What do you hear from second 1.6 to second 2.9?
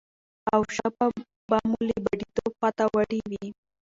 مو لا د بډايتوب خواته